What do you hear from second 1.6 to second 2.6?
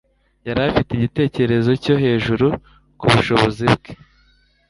cyo hejuru